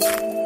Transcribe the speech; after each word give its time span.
Thank 0.00 0.34
you. 0.34 0.39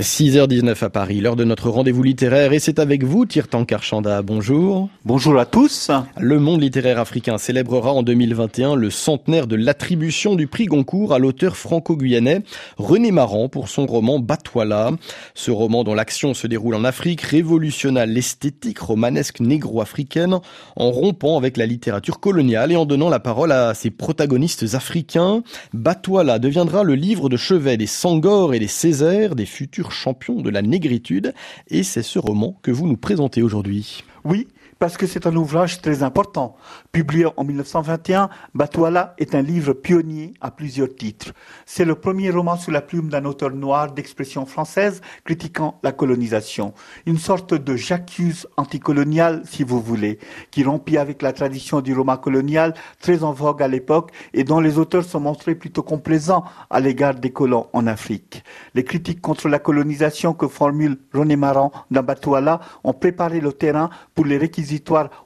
6h19 0.00 0.82
à 0.82 0.88
Paris, 0.88 1.20
l'heure 1.20 1.36
de 1.36 1.44
notre 1.44 1.68
rendez-vous 1.68 2.02
littéraire 2.02 2.54
et 2.54 2.58
c'est 2.58 2.78
avec 2.78 3.04
vous, 3.04 3.26
Tirtan 3.26 3.66
Karchanda. 3.66 4.22
Bonjour. 4.22 4.88
Bonjour 5.04 5.38
à 5.38 5.44
tous. 5.44 5.90
Le 6.18 6.40
monde 6.40 6.62
littéraire 6.62 6.98
africain 6.98 7.36
célébrera 7.36 7.92
en 7.92 8.02
2021 8.02 8.76
le 8.76 8.88
centenaire 8.88 9.46
de 9.46 9.56
l'attribution 9.56 10.36
du 10.36 10.46
prix 10.46 10.64
Goncourt 10.64 11.12
à 11.12 11.18
l'auteur 11.18 11.54
franco-guyanais 11.54 12.42
René 12.78 13.10
Maran 13.10 13.50
pour 13.50 13.68
son 13.68 13.84
roman 13.84 14.18
Batouala. 14.18 14.92
Ce 15.34 15.50
roman 15.50 15.84
dont 15.84 15.94
l'action 15.94 16.32
se 16.32 16.46
déroule 16.46 16.76
en 16.76 16.84
Afrique 16.84 17.20
révolutionna 17.20 18.06
l'esthétique 18.06 18.78
romanesque 18.78 19.40
négro-africaine 19.40 20.38
en 20.76 20.90
rompant 20.90 21.36
avec 21.36 21.58
la 21.58 21.66
littérature 21.66 22.20
coloniale 22.20 22.72
et 22.72 22.76
en 22.76 22.86
donnant 22.86 23.10
la 23.10 23.20
parole 23.20 23.52
à 23.52 23.74
ses 23.74 23.90
protagonistes 23.90 24.74
africains. 24.74 25.42
Batouala 25.74 26.38
deviendra 26.38 26.84
le 26.84 26.94
livre 26.94 27.28
de 27.28 27.36
chevet 27.36 27.76
des 27.76 27.86
Sangor 27.86 28.54
et 28.54 28.58
des 28.58 28.66
Césaires, 28.66 29.34
des 29.34 29.44
futurs 29.44 29.89
champion 29.90 30.40
de 30.40 30.50
la 30.50 30.62
négritude, 30.62 31.34
et 31.68 31.82
c'est 31.82 32.02
ce 32.02 32.18
roman 32.18 32.58
que 32.62 32.70
vous 32.70 32.86
nous 32.86 32.96
présentez 32.96 33.42
aujourd'hui. 33.42 34.04
Oui, 34.24 34.48
parce 34.78 34.96
que 34.96 35.06
c'est 35.06 35.26
un 35.26 35.36
ouvrage 35.36 35.80
très 35.80 36.02
important. 36.02 36.56
Publié 36.92 37.26
en 37.36 37.44
1921, 37.44 38.28
Batouala 38.54 39.14
est 39.18 39.34
un 39.34 39.42
livre 39.42 39.72
pionnier 39.72 40.34
à 40.40 40.50
plusieurs 40.50 40.94
titres. 40.94 41.32
C'est 41.66 41.84
le 41.84 41.94
premier 41.94 42.30
roman 42.30 42.56
sous 42.56 42.70
la 42.70 42.82
plume 42.82 43.08
d'un 43.08 43.24
auteur 43.24 43.50
noir 43.50 43.92
d'expression 43.92 44.46
française 44.46 45.00
critiquant 45.24 45.78
la 45.82 45.92
colonisation. 45.92 46.74
Une 47.06 47.18
sorte 47.18 47.54
de 47.54 47.76
j'accuse 47.76 48.46
anticolonial, 48.56 49.42
si 49.44 49.64
vous 49.64 49.80
voulez, 49.80 50.18
qui 50.50 50.64
rompit 50.64 50.98
avec 50.98 51.22
la 51.22 51.32
tradition 51.32 51.80
du 51.80 51.94
roman 51.94 52.16
colonial, 52.16 52.74
très 53.00 53.22
en 53.22 53.32
vogue 53.32 53.62
à 53.62 53.68
l'époque, 53.68 54.12
et 54.34 54.44
dont 54.44 54.60
les 54.60 54.78
auteurs 54.78 55.04
sont 55.04 55.20
montrés 55.20 55.54
plutôt 55.54 55.82
complaisants 55.82 56.44
à 56.68 56.80
l'égard 56.80 57.14
des 57.14 57.32
colons 57.32 57.68
en 57.72 57.86
Afrique. 57.86 58.44
Les 58.74 58.84
critiques 58.84 59.20
contre 59.20 59.48
la 59.48 59.58
colonisation 59.58 60.34
que 60.34 60.48
formule 60.48 60.98
René 61.12 61.36
Maran 61.36 61.72
dans 61.90 62.02
Batouala 62.02 62.60
ont 62.84 62.92
préparé 62.92 63.40
le 63.40 63.52
terrain 63.52 63.90
pour 64.14 64.24
les 64.24 64.36
réquisitions 64.36 64.70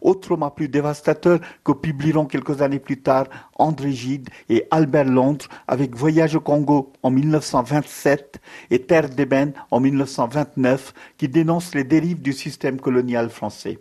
autrement 0.01 0.51
plus 0.51 0.69
dévastateur 0.69 1.39
que 1.65 1.73
publieront 1.73 2.27
quelques 2.27 2.63
années 2.63 2.79
plus 2.79 3.01
tard 3.01 3.27
André 3.57 3.93
Gide 3.93 4.29
et 4.49 4.67
Albert 4.71 5.05
Londres 5.05 5.47
avec 5.69 5.95
Voyage 5.95 6.35
au 6.35 6.41
Congo 6.41 6.93
en 7.03 7.11
1927 7.11 8.41
et 8.71 8.81
Terre 8.81 9.09
d'ébène 9.09 9.53
en 9.71 9.81
1929 9.81 10.95
qui 11.17 11.29
dénoncent 11.29 11.75
les 11.75 11.85
dérives 11.85 12.23
du 12.23 12.33
système 12.33 12.81
colonial 12.81 13.31
français. 13.31 13.79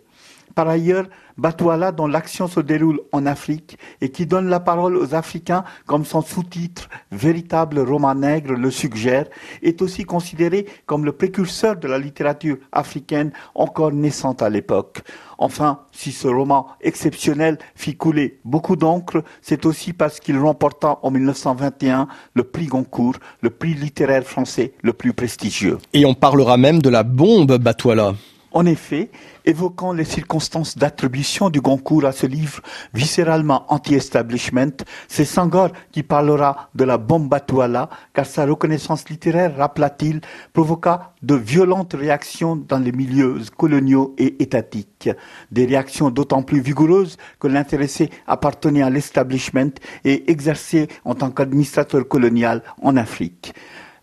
Par 0.54 0.68
ailleurs, 0.68 1.06
Batouala, 1.36 1.90
dont 1.90 2.06
l'action 2.06 2.46
se 2.46 2.60
déroule 2.60 3.00
en 3.10 3.26
Afrique 3.26 3.76
et 4.00 4.10
qui 4.10 4.24
donne 4.24 4.48
la 4.48 4.60
parole 4.60 4.96
aux 4.96 5.14
Africains 5.14 5.64
comme 5.86 6.04
son 6.04 6.22
sous-titre 6.22 6.88
Véritable 7.10 7.80
roman 7.80 8.14
nègre 8.14 8.52
le 8.52 8.70
suggère, 8.70 9.26
est 9.62 9.82
aussi 9.82 10.04
considéré 10.04 10.66
comme 10.86 11.04
le 11.04 11.12
précurseur 11.12 11.76
de 11.76 11.88
la 11.88 11.98
littérature 11.98 12.58
africaine 12.72 13.32
encore 13.54 13.92
naissante 13.92 14.42
à 14.42 14.48
l'époque. 14.48 15.02
Enfin, 15.38 15.80
si 15.90 16.12
ce 16.12 16.28
roman 16.28 16.68
exceptionnel 16.80 17.58
fit 17.74 17.96
couler 17.96 18.38
beaucoup 18.44 18.76
d'encre, 18.76 19.24
c'est 19.42 19.66
aussi 19.66 19.92
parce 19.92 20.20
qu'il 20.20 20.38
remporta 20.38 20.98
en 21.02 21.10
1921 21.10 22.06
le 22.34 22.44
prix 22.44 22.66
Goncourt, 22.66 23.16
le 23.40 23.50
prix 23.50 23.74
littéraire 23.74 24.22
français 24.22 24.74
le 24.82 24.92
plus 24.92 25.12
prestigieux. 25.12 25.78
Et 25.92 26.04
on 26.04 26.14
parlera 26.14 26.56
même 26.56 26.80
de 26.80 26.90
la 26.90 27.02
bombe 27.02 27.58
Batouala. 27.58 28.14
En 28.54 28.66
effet, 28.66 29.10
évoquant 29.44 29.92
les 29.92 30.04
circonstances 30.04 30.78
d'attribution 30.78 31.50
du 31.50 31.60
Goncourt 31.60 32.04
à 32.04 32.12
ce 32.12 32.24
livre 32.24 32.62
viscéralement 32.94 33.64
anti-establishment, 33.68 34.84
c'est 35.08 35.24
Sangor 35.24 35.70
qui 35.90 36.04
parlera 36.04 36.68
de 36.76 36.84
la 36.84 36.96
bombe 36.96 37.28
Batouala, 37.28 37.90
car 38.12 38.24
sa 38.24 38.46
reconnaissance 38.46 39.08
littéraire, 39.08 39.56
rappela-t-il, 39.56 40.20
provoqua 40.52 41.14
de 41.22 41.34
violentes 41.34 41.94
réactions 41.94 42.54
dans 42.54 42.78
les 42.78 42.92
milieux 42.92 43.40
coloniaux 43.56 44.14
et 44.18 44.40
étatiques. 44.40 45.10
Des 45.50 45.66
réactions 45.66 46.10
d'autant 46.10 46.42
plus 46.42 46.60
vigoureuses 46.60 47.16
que 47.40 47.48
l'intéressé 47.48 48.08
appartenait 48.28 48.82
à 48.82 48.90
l'establishment 48.90 49.72
et 50.04 50.30
exerçait 50.30 50.86
en 51.04 51.16
tant 51.16 51.32
qu'administrateur 51.32 52.06
colonial 52.06 52.62
en 52.80 52.96
Afrique. 52.96 53.52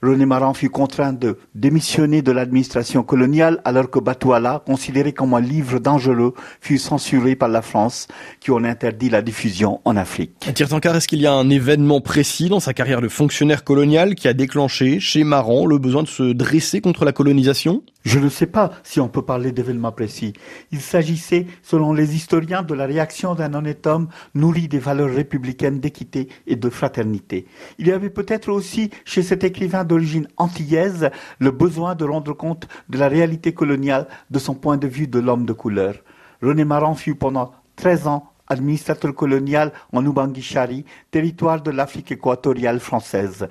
René 0.03 0.25
Maran 0.25 0.55
fut 0.55 0.69
contraint 0.69 1.13
de 1.13 1.37
démissionner 1.53 2.23
de 2.23 2.31
l'administration 2.31 3.03
coloniale 3.03 3.61
alors 3.65 3.91
que 3.91 3.99
Batouala, 3.99 4.63
considéré 4.65 5.13
comme 5.13 5.35
un 5.35 5.39
livre 5.39 5.77
dangereux, 5.77 6.33
fut 6.59 6.79
censuré 6.79 7.35
par 7.35 7.49
la 7.49 7.61
France 7.61 8.07
qui 8.39 8.49
en 8.49 8.63
interdit 8.63 9.09
la 9.09 9.21
diffusion 9.21 9.79
en 9.85 9.95
Afrique. 9.95 10.31
Tirtankar, 10.55 10.95
est-ce 10.95 11.07
qu'il 11.07 11.21
y 11.21 11.27
a 11.27 11.33
un 11.33 11.51
événement 11.51 12.01
précis 12.01 12.49
dans 12.49 12.59
sa 12.59 12.73
carrière 12.73 13.01
de 13.01 13.09
fonctionnaire 13.09 13.63
colonial 13.63 14.15
qui 14.15 14.27
a 14.27 14.33
déclenché 14.33 14.99
chez 14.99 15.23
Maran 15.23 15.67
le 15.67 15.77
besoin 15.77 16.01
de 16.01 16.07
se 16.07 16.33
dresser 16.33 16.81
contre 16.81 17.05
la 17.05 17.11
colonisation? 17.11 17.83
Je 18.03 18.19
ne 18.19 18.29
sais 18.29 18.47
pas 18.47 18.71
si 18.83 18.99
on 18.99 19.07
peut 19.07 19.21
parler 19.21 19.51
d'événements 19.51 19.91
précis. 19.91 20.33
Il 20.71 20.81
s'agissait, 20.81 21.45
selon 21.61 21.93
les 21.93 22.15
historiens, 22.15 22.63
de 22.63 22.73
la 22.73 22.85
réaction 22.85 23.35
d'un 23.35 23.53
honnête 23.53 23.85
homme 23.85 24.07
nourri 24.33 24.67
des 24.67 24.79
valeurs 24.79 25.13
républicaines 25.13 25.79
d'équité 25.79 26.27
et 26.47 26.55
de 26.55 26.69
fraternité. 26.69 27.45
Il 27.77 27.87
y 27.87 27.91
avait 27.91 28.09
peut-être 28.09 28.49
aussi, 28.49 28.89
chez 29.05 29.21
cet 29.21 29.43
écrivain 29.43 29.83
d'origine 29.83 30.27
antillaise, 30.37 31.09
le 31.39 31.51
besoin 31.51 31.95
de 31.95 32.05
rendre 32.05 32.33
compte 32.33 32.67
de 32.89 32.97
la 32.97 33.07
réalité 33.07 33.53
coloniale 33.53 34.07
de 34.29 34.39
son 34.39 34.55
point 34.55 34.77
de 34.77 34.87
vue 34.87 35.07
de 35.07 35.19
l'homme 35.19 35.45
de 35.45 35.53
couleur. 35.53 35.95
René 36.41 36.65
Maran 36.65 36.95
fut 36.95 37.15
pendant 37.15 37.51
13 37.75 38.07
ans 38.07 38.30
administrateur 38.51 39.15
colonial 39.15 39.71
en 39.93 40.05
Ubangi-Chari, 40.05 40.85
territoire 41.09 41.61
de 41.61 41.71
l'Afrique 41.71 42.11
équatoriale 42.11 42.79
française. 42.79 43.47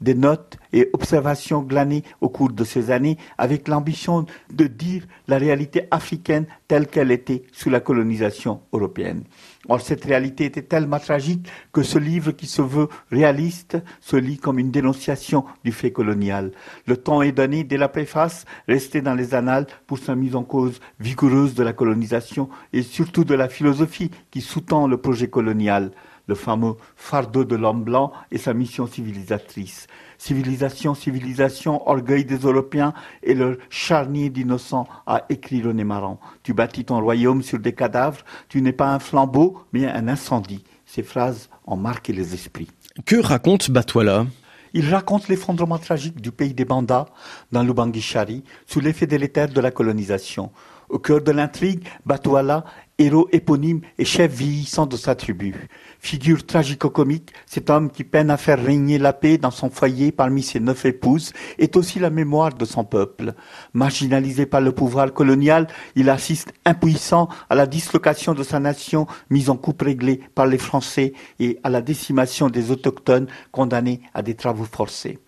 des 0.00 0.14
notes 0.14 0.58
et 0.72 0.90
observations 0.92 1.62
glanées 1.62 2.02
au 2.20 2.28
cours 2.28 2.50
de 2.52 2.64
ces 2.64 2.90
années 2.90 3.18
avec 3.38 3.68
l'ambition 3.68 4.26
de 4.52 4.66
dire 4.66 5.06
la 5.28 5.38
réalité 5.38 5.86
africaine 5.90 6.46
telle 6.66 6.86
qu'elle 6.88 7.10
était 7.10 7.44
sous 7.52 7.70
la 7.70 7.80
colonisation 7.80 8.62
européenne. 8.72 9.24
Or, 9.68 9.80
cette 9.80 10.04
réalité 10.04 10.46
était 10.46 10.62
tellement 10.62 10.98
tragique 10.98 11.46
que 11.72 11.84
ce 11.84 11.98
livre 11.98 12.32
qui 12.32 12.46
se 12.46 12.62
veut 12.62 12.88
réaliste 13.12 13.76
se 14.00 14.16
lit 14.16 14.38
comme 14.38 14.58
une 14.58 14.72
dénonciation 14.72 15.44
du 15.64 15.70
fait 15.70 15.92
colonial. 15.92 16.50
Le 16.86 16.96
temps 16.96 17.22
est 17.22 17.30
donné 17.30 17.62
dès 17.62 17.76
la 17.76 17.88
préface, 17.88 18.44
resté 18.66 19.02
dans 19.02 19.14
les 19.14 19.34
annales 19.34 19.66
pour 19.86 19.98
sa 19.98 20.16
mise 20.16 20.34
en 20.34 20.42
cause 20.42 20.80
vigoureuse 20.98 21.54
de 21.54 21.62
la 21.62 21.72
colonisation 21.72 22.48
et 22.72 22.82
surtout 22.82 23.24
de 23.24 23.34
la 23.34 23.48
philosophie 23.52 24.10
qui 24.30 24.40
sous-tend 24.40 24.86
le 24.88 24.96
projet 24.96 25.28
colonial 25.28 25.92
le 26.26 26.34
fameux 26.34 26.74
fardeau 26.96 27.44
de 27.44 27.56
l'homme 27.56 27.84
blanc 27.84 28.12
et 28.30 28.38
sa 28.38 28.54
mission 28.54 28.86
civilisatrice. 28.86 29.86
Civilisation, 30.18 30.94
civilisation, 30.94 31.88
orgueil 31.88 32.24
des 32.24 32.38
Européens 32.38 32.94
et 33.22 33.34
leur 33.34 33.56
charnier 33.70 34.30
d'innocents, 34.30 34.86
a 35.06 35.24
écrit 35.28 35.62
René 35.62 35.84
Maran. 35.84 36.20
Tu 36.42 36.54
bâtis 36.54 36.84
ton 36.84 37.00
royaume 37.00 37.42
sur 37.42 37.58
des 37.58 37.72
cadavres, 37.72 38.24
tu 38.48 38.62
n'es 38.62 38.72
pas 38.72 38.94
un 38.94 38.98
flambeau, 38.98 39.58
mais 39.72 39.86
un 39.86 40.08
incendie. 40.08 40.64
Ces 40.86 41.02
phrases 41.02 41.48
ont 41.66 41.76
marqué 41.76 42.12
les 42.12 42.34
esprits. 42.34 42.70
Que 43.04 43.16
raconte 43.16 43.70
Batouala 43.70 44.26
il 44.74 44.88
raconte 44.88 45.28
l'effondrement 45.28 45.76
tragique 45.76 46.22
du 46.22 46.32
pays 46.32 46.54
des 46.54 46.64
Bandas 46.64 47.04
dans 47.50 47.62
l'Ubangi-Chari 47.62 48.42
sous 48.66 48.80
l'effet 48.80 49.06
délétère 49.06 49.48
de 49.48 49.60
la 49.60 49.70
colonisation. 49.70 50.50
Au 50.92 50.98
cœur 50.98 51.22
de 51.22 51.32
l'intrigue, 51.32 51.88
Batouala 52.04 52.64
héros 52.98 53.26
éponyme 53.32 53.80
et 53.96 54.04
chef 54.04 54.30
vieillissant 54.30 54.84
de 54.84 54.98
sa 54.98 55.14
tribu. 55.14 55.54
Figure 55.98 56.44
tragico-comique, 56.44 57.32
cet 57.46 57.70
homme 57.70 57.90
qui 57.90 58.04
peine 58.04 58.30
à 58.30 58.36
faire 58.36 58.62
régner 58.62 58.98
la 58.98 59.14
paix 59.14 59.38
dans 59.38 59.50
son 59.50 59.70
foyer 59.70 60.12
parmi 60.12 60.42
ses 60.42 60.60
neuf 60.60 60.84
épouses 60.84 61.32
est 61.58 61.76
aussi 61.76 61.98
la 61.98 62.10
mémoire 62.10 62.52
de 62.52 62.66
son 62.66 62.84
peuple. 62.84 63.32
Marginalisé 63.72 64.44
par 64.44 64.60
le 64.60 64.72
pouvoir 64.72 65.14
colonial, 65.14 65.66
il 65.96 66.10
assiste 66.10 66.52
impuissant 66.66 67.30
à 67.48 67.54
la 67.54 67.66
dislocation 67.66 68.34
de 68.34 68.42
sa 68.42 68.60
nation 68.60 69.06
mise 69.30 69.48
en 69.48 69.56
coupe 69.56 69.80
réglée 69.80 70.20
par 70.34 70.44
les 70.44 70.58
Français 70.58 71.14
et 71.40 71.58
à 71.64 71.70
la 71.70 71.80
décimation 71.80 72.50
des 72.50 72.70
autochtones 72.70 73.28
condamnés 73.50 74.02
à 74.12 74.20
des 74.20 74.34
travaux 74.34 74.68
forcés 74.70 75.18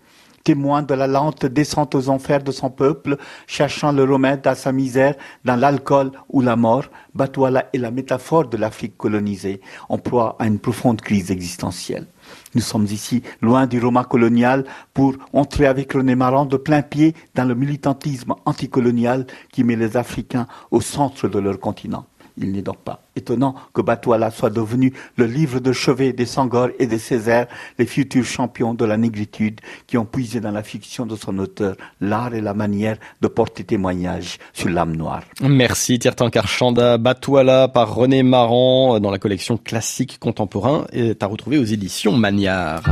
témoin 0.44 0.82
de 0.82 0.94
la 0.94 1.06
lente 1.06 1.46
descente 1.46 1.94
aux 1.94 2.10
enfers 2.10 2.44
de 2.44 2.52
son 2.52 2.70
peuple, 2.70 3.16
cherchant 3.46 3.92
le 3.92 4.04
remède 4.04 4.46
à 4.46 4.54
sa 4.54 4.72
misère 4.72 5.14
dans 5.44 5.56
l'alcool 5.56 6.12
ou 6.28 6.42
la 6.42 6.54
mort, 6.54 6.84
Batouala 7.14 7.70
est 7.72 7.78
la 7.78 7.90
métaphore 7.90 8.46
de 8.46 8.58
l'Afrique 8.58 8.96
colonisée, 8.98 9.60
en 9.88 9.98
proie 9.98 10.36
à 10.38 10.46
une 10.46 10.58
profonde 10.58 11.00
crise 11.00 11.30
existentielle. 11.30 12.06
Nous 12.54 12.60
sommes 12.60 12.84
ici 12.84 13.22
loin 13.40 13.66
du 13.66 13.80
roman 13.80 14.04
colonial 14.04 14.64
pour 14.92 15.14
entrer 15.32 15.66
avec 15.66 15.92
René 15.92 16.14
Maran 16.14 16.44
de 16.44 16.56
plein 16.56 16.82
pied 16.82 17.14
dans 17.34 17.44
le 17.44 17.54
militantisme 17.54 18.34
anticolonial 18.44 19.26
qui 19.50 19.64
met 19.64 19.76
les 19.76 19.96
Africains 19.96 20.46
au 20.70 20.80
centre 20.80 21.28
de 21.28 21.38
leur 21.38 21.58
continent. 21.58 22.06
Il 22.36 22.52
n'est 22.52 22.62
donc 22.62 22.78
pas 22.78 23.00
étonnant 23.16 23.54
que 23.72 23.80
Batouala 23.80 24.30
soit 24.30 24.50
devenu 24.50 24.92
le 25.16 25.26
livre 25.26 25.60
de 25.60 25.72
chevet 25.72 26.12
des 26.12 26.26
Sangor 26.26 26.68
et 26.78 26.86
des 26.86 26.98
Césaires, 26.98 27.46
les 27.78 27.86
futurs 27.86 28.24
champions 28.24 28.74
de 28.74 28.84
la 28.84 28.96
négritude 28.96 29.60
qui 29.86 29.96
ont 29.98 30.04
puisé 30.04 30.40
dans 30.40 30.50
la 30.50 30.62
fiction 30.62 31.06
de 31.06 31.14
son 31.14 31.38
auteur 31.38 31.76
l'art 32.00 32.34
et 32.34 32.40
la 32.40 32.54
manière 32.54 32.96
de 33.20 33.28
porter 33.28 33.64
témoignage 33.64 34.38
sur 34.52 34.68
l'âme 34.68 34.96
noire. 34.96 35.22
Merci 35.42 35.98
Tirtankar 35.98 36.48
Chanda. 36.48 36.98
Batouala 36.98 37.68
par 37.68 37.94
René 37.94 38.22
Maran 38.22 38.98
dans 39.00 39.10
la 39.10 39.18
collection 39.18 39.56
Classique 39.56 40.18
Contemporain 40.18 40.86
est 40.92 41.22
à 41.22 41.26
retrouver 41.26 41.58
aux 41.58 41.64
éditions 41.64 42.12
Magnard. 42.12 42.82